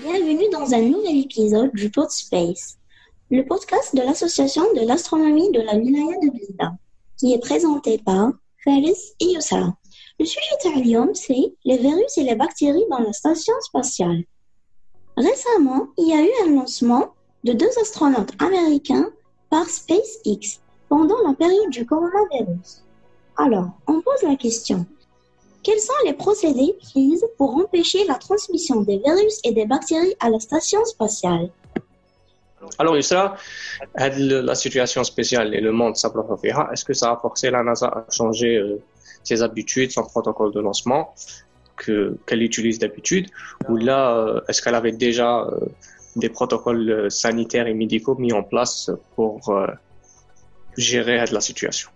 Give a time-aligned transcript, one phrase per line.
[0.00, 2.78] Bienvenue dans un nouvel épisode du Space,
[3.32, 6.74] le podcast de l'Association de l'astronomie de la wilaya de Blida,
[7.18, 8.30] qui est présenté par
[8.62, 9.74] Faris et.
[10.20, 14.22] Le sujet d'Alium, c'est les virus et les bactéries dans la station spatiale.
[15.16, 19.10] Récemment, il y a eu un lancement de deux astronautes américains
[19.50, 22.83] par SpaceX pendant la période du coronavirus.
[23.36, 24.86] Alors, on pose la question.
[25.62, 30.28] Quels sont les procédés pris pour empêcher la transmission des virus et des bactéries à
[30.30, 31.48] la station spatiale?
[32.78, 33.36] Alors, ça,
[33.96, 36.38] la situation spéciale et le monde simplement
[36.72, 38.80] est-ce que ça a forcé la NASA à changer euh,
[39.22, 41.14] ses habitudes, son protocole de lancement
[41.76, 43.28] que qu'elle utilise d'habitude,
[43.68, 45.58] ou là, euh, est-ce qu'elle avait déjà euh,
[46.14, 49.40] des protocoles sanitaires et médicaux mis en place pour
[50.76, 51.90] gérer la situation?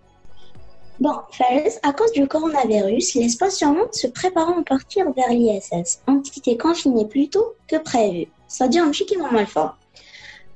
[1.00, 6.56] Bon, Fares, à cause du coronavirus, les spationautes se préparent à partir vers l'ISS, entité
[6.56, 8.26] confinée plus tôt que prévu.
[8.68, 9.76] Dit un chic mal fort.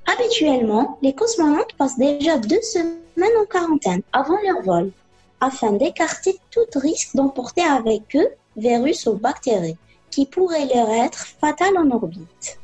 [0.05, 4.91] Habituellement, les cosmonautes passent déjà deux semaines en quarantaine avant leur vol,
[5.41, 9.77] afin d'écarter tout risque d'emporter avec eux virus ou bactéries
[10.11, 12.59] qui pourraient leur être fatales en orbite.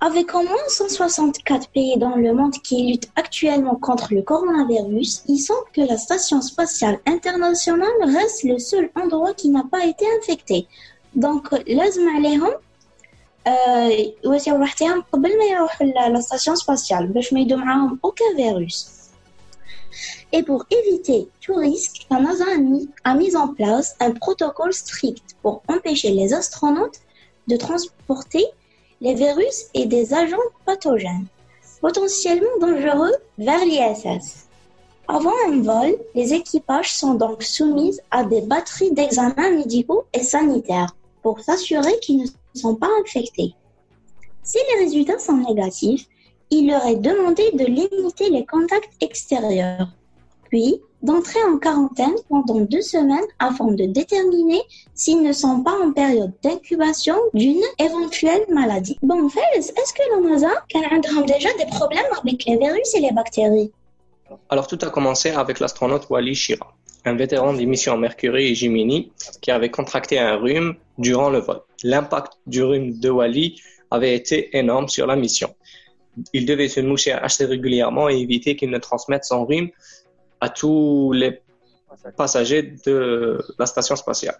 [0.00, 5.38] Avec au moins 164 pays dans le monde qui luttent actuellement contre le coronavirus, il
[5.38, 10.66] semble que la Station spatiale internationale reste le seul endroit qui n'a pas été infecté.
[11.14, 12.52] Donc, لازم عليهم
[14.24, 18.86] يواسيو روحتهم قبل ما يروحوا la station spatiale باش ما يدو معاهم aucun virus.
[20.32, 22.44] Et pour éviter tout risque, la NASA
[23.04, 27.00] a mis en place un protocole strict pour empêcher les astronautes
[27.46, 28.44] de transporter
[29.01, 31.25] les virus et des agents pathogènes
[31.81, 34.47] potentiellement dangereux vers l'ISS.
[35.07, 40.95] Avant un vol, les équipages sont donc soumis à des batteries d'examens médicaux et sanitaires
[41.23, 43.55] pour s'assurer qu'ils ne sont pas infectés.
[44.43, 46.05] Si les résultats sont négatifs,
[46.51, 49.87] il leur est demandé de limiter les contacts extérieurs,
[50.49, 54.61] puis d'entrer en quarantaine pendant deux semaines afin de déterminer
[54.93, 58.97] s'ils ne sont pas en période d'incubation d'une éventuelle maladie.
[59.01, 63.11] Bon, Fels, est-ce que la NASA a déjà des problèmes avec les virus et les
[63.11, 63.71] bactéries
[64.49, 66.73] Alors, tout a commencé avec l'astronaute Wally Schirra,
[67.05, 69.11] un vétéran des missions Mercury et Gemini
[69.41, 71.61] qui avait contracté un rhume durant le vol.
[71.83, 75.55] L'impact du rhume de Wally avait été énorme sur la mission.
[76.33, 79.69] Il devait se moucher assez régulièrement et éviter qu'il ne transmette son rhume
[80.41, 81.41] à tous les
[82.15, 84.37] passagers de la station spatiale.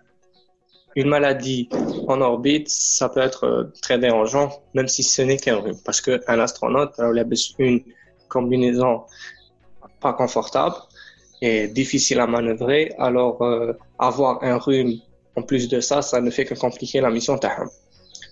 [0.95, 1.69] Une maladie
[2.07, 6.39] en orbite, ça peut être très dérangeant, même si ce n'est qu'un rhume, parce qu'un
[6.39, 7.11] astronaute a
[7.59, 7.81] une
[8.27, 9.03] combinaison
[9.99, 10.75] pas confortable
[11.41, 14.99] et difficile à manœuvrer, alors euh, avoir un rhume
[15.35, 17.69] en plus de ça, ça ne fait que compliquer la mission Taham.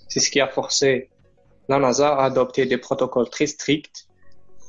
[0.09, 1.09] C'est ce qui a forcé
[1.69, 4.07] la NASA à adopter des protocoles très stricts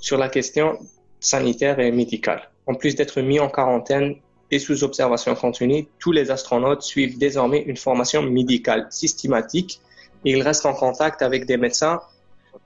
[0.00, 0.78] sur la question
[1.20, 2.48] sanitaire et médicale.
[2.68, 4.16] En plus d'être mis en quarantaine
[4.50, 9.80] et sous observation continue, tous les astronautes suivent désormais une formation médicale systématique
[10.24, 12.00] et ils restent en contact avec des médecins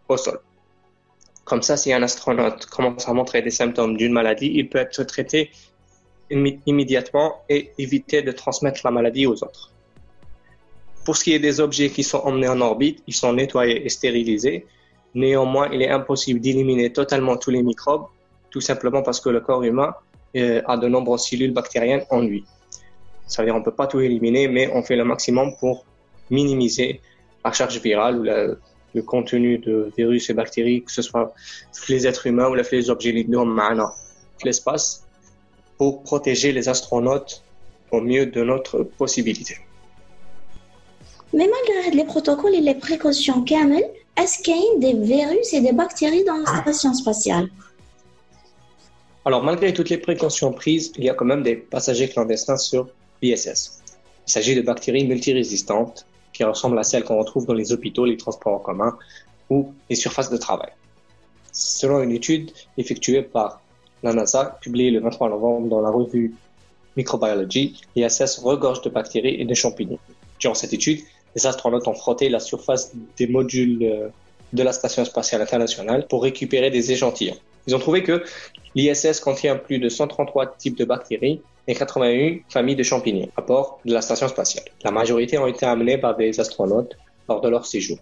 [0.09, 0.41] au sol.
[1.45, 5.05] Comme ça, si un astronaute commence à montrer des symptômes d'une maladie, il peut être
[5.05, 5.51] traité
[6.31, 9.71] immédiatement et éviter de transmettre la maladie aux autres.
[11.05, 13.89] Pour ce qui est des objets qui sont emmenés en orbite, ils sont nettoyés et
[13.89, 14.67] stérilisés.
[15.15, 18.07] Néanmoins, il est impossible d'éliminer totalement tous les microbes
[18.53, 19.95] tout simplement parce que le corps humain
[20.37, 22.45] euh, a de nombreuses cellules bactériennes en lui.
[23.27, 25.87] Ça veut dire qu'on ne peut pas tout éliminer, mais on fait le maximum pour
[26.31, 27.01] minimiser
[27.45, 28.25] la charge virale ou
[28.95, 31.33] le contenu de virus et bactéries, que ce soit
[31.89, 33.91] les êtres humains ou les objets dans
[34.45, 35.05] l'espace,
[35.79, 37.43] pour protéger les astronautes
[37.91, 39.57] au mieux de notre possibilité.
[41.33, 43.85] Mais malgré les protocoles et les précautions, Kamel,
[44.17, 47.49] est-ce qu'il y a des virus et des bactéries dans la station spatiale?
[49.25, 52.89] Alors, malgré toutes les précautions prises, il y a quand même des passagers clandestins sur
[53.23, 53.81] l'ISS.
[54.27, 58.17] Il s'agit de bactéries multirésistantes qui ressemblent à celles qu'on retrouve dans les hôpitaux, les
[58.17, 58.99] transports en commun
[59.49, 60.71] ou les surfaces de travail.
[61.53, 63.61] Selon une étude effectuée par
[64.03, 66.35] la NASA, publiée le 23 novembre dans la revue
[66.97, 70.01] Microbiology, l'ISS regorge de bactéries et de champignons.
[70.41, 71.01] Durant cette étude,
[71.37, 74.09] les astronautes ont frotté la surface des modules euh,
[74.53, 77.39] de la Station spatiale internationale pour récupérer des échantillons.
[77.67, 78.23] Ils ont trouvé que
[78.75, 83.81] l'ISS contient plus de 133 types de bactéries et 81 familles de champignons à bord
[83.85, 84.65] de la station spatiale.
[84.83, 86.97] La majorité ont été amenés par des astronautes
[87.29, 87.99] lors de leur séjour,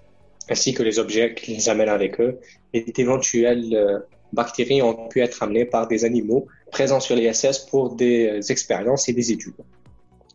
[0.48, 2.38] ainsi que les objets qu'ils amènent avec eux.
[2.72, 3.98] Et d'éventuelles euh,
[4.32, 9.12] bactéries ont pu être amenées par des animaux présents sur l'ISS pour des expériences et
[9.12, 9.54] des études.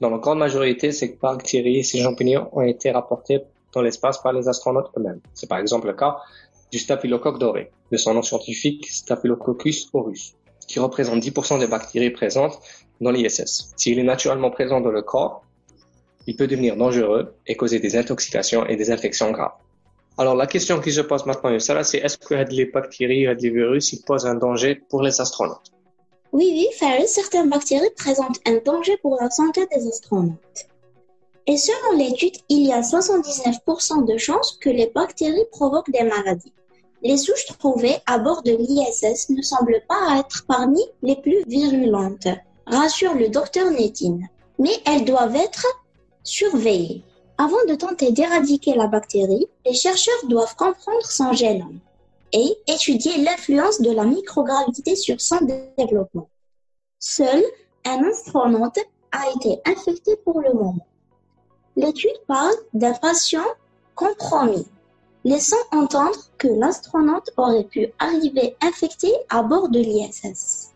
[0.02, 3.42] Dans la grande majorité, ces bactéries et ces champignons ont été rapportés
[3.74, 5.22] dans l'espace par les astronautes eux-mêmes.
[5.34, 6.18] C'est par exemple le cas
[6.72, 10.36] du staphylocoque doré, de son nom scientifique Staphylococcus aureus,
[10.68, 12.60] qui représente 10% des bactéries présentes
[13.02, 13.74] dans l'ISS.
[13.78, 15.44] S'il est naturellement présent dans le corps,
[16.28, 19.54] il peut devenir dangereux et causer des intoxications et des infections graves.
[20.18, 23.94] Alors la question qui se pose maintenant, c'est est-ce que les bactéries et les virus
[23.94, 25.72] ils posent un danger pour les astronautes?
[26.32, 30.68] Oui, oui, certaines bactéries présentent un danger pour la santé des astronautes.
[31.48, 36.54] Et selon l'étude, il y a 79% de chances que les bactéries provoquent des maladies.
[37.04, 42.28] Les souches trouvées à bord de l'ISS ne semblent pas être parmi les plus virulentes,
[42.66, 44.20] rassure le docteur Netin.
[44.58, 45.68] Mais elles doivent être
[46.24, 47.04] surveillées.
[47.38, 51.80] Avant de tenter d'éradiquer la bactérie, les chercheurs doivent comprendre son génome
[52.32, 55.40] et étudier l'influence de la microgravité sur son
[55.78, 56.30] développement.
[56.98, 57.44] Seul
[57.86, 58.80] un astronaute
[59.12, 60.88] a été infecté pour le moment.
[61.78, 63.46] L'étude parle d'un patient
[63.96, 64.66] compromis,
[65.26, 70.72] laissant entendre que l'astronaute aurait pu arriver infecté à bord de l'ISS.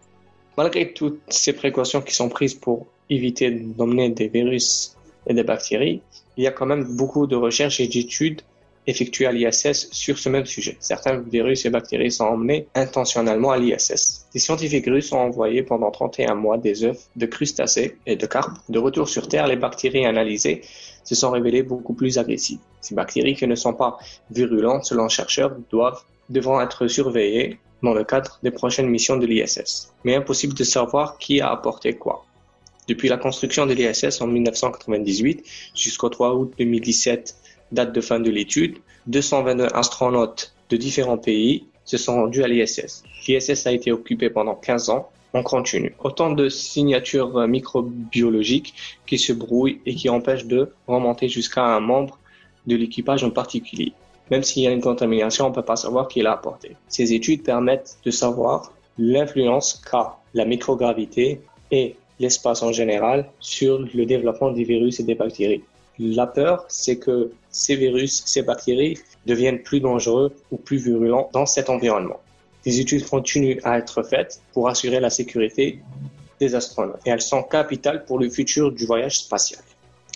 [0.57, 6.01] Malgré toutes ces précautions qui sont prises pour éviter d'emmener des virus et des bactéries,
[6.35, 8.41] il y a quand même beaucoup de recherches et d'études
[8.89, 10.77] effectuées à l'ISS sur ce même sujet.
[10.79, 14.27] Certains virus et bactéries sont emmenés intentionnellement à l'ISS.
[14.33, 18.57] Des scientifiques russes ont envoyé pendant 31 mois des œufs de crustacés et de carpes.
[18.69, 20.61] De retour sur Terre, les bactéries analysées
[21.03, 22.59] se sont révélées beaucoup plus agressives.
[22.81, 23.97] Ces bactéries qui ne sont pas
[24.31, 29.25] virulentes selon les chercheurs doivent, devront être surveillées dans le cadre des prochaines missions de
[29.25, 29.93] l'ISS.
[30.03, 32.25] Mais impossible de savoir qui a apporté quoi.
[32.87, 35.43] Depuis la construction de l'ISS en 1998
[35.75, 37.35] jusqu'au 3 août 2017,
[37.71, 38.77] date de fin de l'étude,
[39.07, 43.03] 222 astronautes de différents pays se sont rendus à l'ISS.
[43.27, 45.95] L'ISS a été occupé pendant 15 ans en continu.
[46.03, 48.73] Autant de signatures microbiologiques
[49.05, 52.19] qui se brouillent et qui empêchent de remonter jusqu'à un membre
[52.67, 53.93] de l'équipage en particulier.
[54.31, 56.75] Même s'il y a une contamination, on ne peut pas savoir qui l'a apporté.
[56.87, 64.05] Ces études permettent de savoir l'influence qu'a la microgravité et l'espace en général sur le
[64.05, 65.63] développement des virus et des bactéries.
[65.99, 71.45] La peur, c'est que ces virus, ces bactéries deviennent plus dangereux ou plus virulents dans
[71.45, 72.21] cet environnement.
[72.63, 75.81] Des études continuent à être faites pour assurer la sécurité
[76.39, 79.61] des astronautes et elles sont capitales pour le futur du voyage spatial.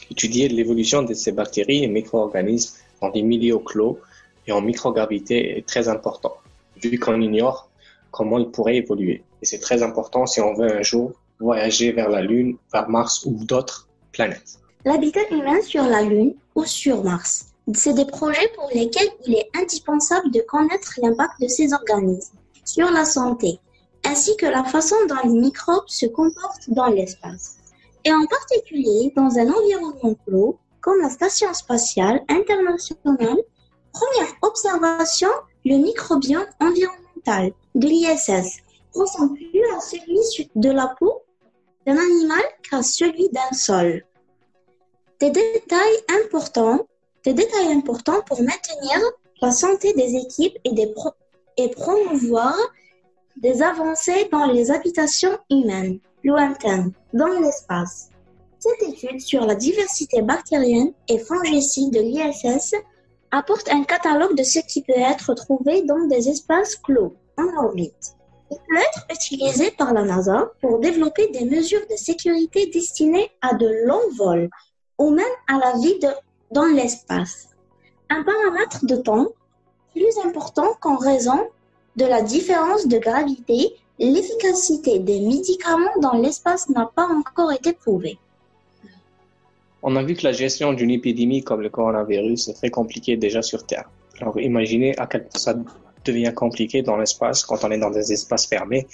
[0.10, 4.00] Étudier l'évolution de ces bactéries et micro-organismes dans des milieux clos
[4.48, 6.36] et en microgravité est très important,
[6.82, 7.70] vu qu'on ignore
[8.12, 9.24] comment ils pourraient évoluer.
[9.42, 13.26] Et c'est très important si on veut un jour voyager vers la Lune, vers Mars
[13.26, 14.60] ou d'autres planètes.
[14.86, 19.50] L'habitat humain sur la Lune ou sur Mars, c'est des projets pour lesquels il est
[19.56, 22.36] indispensable de connaître l'impact de ces organismes
[22.66, 23.60] sur la santé,
[24.04, 27.60] ainsi que la façon dont les microbes se comportent dans l'espace,
[28.04, 33.38] et en particulier dans un environnement clos comme la Station spatiale internationale.
[33.94, 35.30] Première observation,
[35.64, 38.58] le microbiome environnemental de l'ISS
[38.94, 41.22] ressemble plus à celui de la peau
[41.88, 44.04] d'un animal qu'à celui d'un sol.
[45.20, 46.86] Des détails importants,
[47.24, 49.00] des détails importants pour maintenir
[49.42, 50.94] la santé des équipes et,
[51.58, 52.56] et promouvoir
[53.38, 58.10] des avancées dans les habitations humaines lointaines dans l'espace.
[58.60, 62.76] Cette étude sur la diversité bactérienne et fongicide de l'ISS
[63.32, 68.16] apporte un catalogue de ce qui peut être trouvé dans des espaces clos en orbite.
[68.52, 73.56] Il peut être utilisé par la NASA pour développer des mesures de sécurité destinées à
[73.56, 74.50] de longs vols
[74.98, 76.00] ou même à la vie
[76.52, 77.50] dans l'espace.
[78.10, 79.28] Un paramètre de temps
[79.94, 81.48] plus important qu'en raison
[81.96, 88.18] de la différence de gravité, l'efficacité des médicaments dans l'espace n'a pas encore été prouvée.
[89.84, 93.42] On a vu que la gestion d'une épidémie comme le coronavirus est très compliquée déjà
[93.42, 93.90] sur Terre.
[94.22, 95.56] Alors imaginez à quel point ça
[96.06, 98.88] devient compliqué dans l'espace quand on est dans des espaces fermés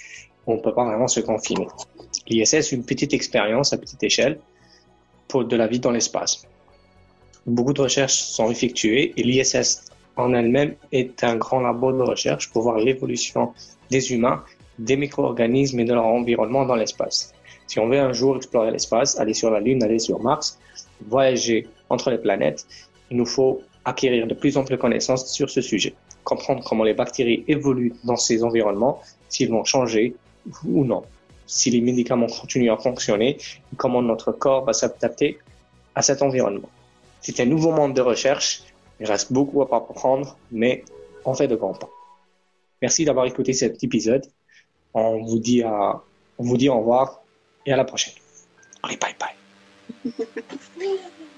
[0.46, 1.68] où on ne peut pas vraiment se confiner.
[2.28, 4.40] L'ISS une petite expérience à petite échelle
[5.38, 6.46] de la vie dans l'espace.
[7.46, 12.50] Beaucoup de recherches sont effectuées et l'ISS en elle-même est un grand labo de recherche
[12.50, 13.52] pour voir l'évolution
[13.90, 14.44] des humains,
[14.78, 17.32] des micro-organismes et de leur environnement dans l'espace.
[17.66, 20.58] Si on veut un jour explorer l'espace, aller sur la Lune, aller sur Mars,
[21.06, 22.66] voyager entre les planètes,
[23.10, 25.94] il nous faut acquérir de plus amples connaissances sur ce sujet
[26.24, 30.14] comprendre comment les bactéries évoluent dans ces environnements, s'ils vont changer
[30.64, 31.02] ou non,
[31.50, 33.36] si les médicaments continuent à fonctionner,
[33.76, 35.38] comment notre corps va s'adapter
[35.94, 36.70] à cet environnement.
[37.20, 38.62] C'est un nouveau monde de recherche,
[39.00, 40.84] il reste beaucoup à apprendre, mais
[41.24, 41.90] on fait de grands pas.
[42.80, 44.24] Merci d'avoir écouté cet épisode.
[44.94, 47.20] On vous dit On vous dit au revoir
[47.66, 48.14] et à la prochaine.
[48.82, 50.12] Allez, bye bye.